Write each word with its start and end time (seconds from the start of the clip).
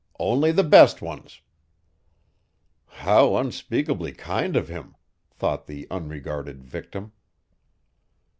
"Only 0.17 0.51
the 0.51 0.63
best 0.63 0.99
ones." 1.03 1.41
"How 2.87 3.37
unspeakably 3.37 4.13
kind 4.13 4.55
of 4.55 4.67
him!" 4.67 4.95
thought 5.29 5.67
the 5.67 5.85
unregarded 5.91 6.63
victim. 6.63 7.11